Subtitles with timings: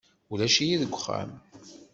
[0.31, 1.31] Ulac-iyi deg uxxam.